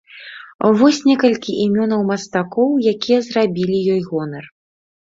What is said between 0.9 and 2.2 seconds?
некалькі імёнаў